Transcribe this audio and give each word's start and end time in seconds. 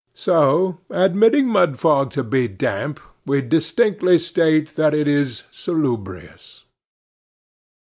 So, 0.15 0.79
admitting 0.89 1.45
Mudfog 1.45 2.09
to 2.13 2.23
be 2.23 2.47
damp, 2.47 2.99
we 3.23 3.39
distinctly 3.43 4.17
state 4.17 4.75
that 4.75 4.95
it 4.95 5.07
is 5.07 5.43
salubrious. 5.51 6.63